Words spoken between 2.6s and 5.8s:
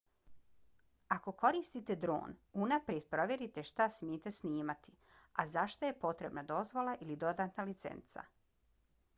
unaprijed provjerite šta smijete snimati a za